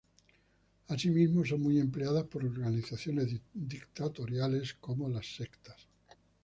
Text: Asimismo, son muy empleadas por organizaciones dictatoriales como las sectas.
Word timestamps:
Asimismo, 0.87 1.45
son 1.45 1.61
muy 1.61 1.77
empleadas 1.79 2.23
por 2.23 2.43
organizaciones 2.43 3.39
dictatoriales 3.53 4.73
como 4.73 5.07
las 5.07 5.27
sectas. 5.35 5.87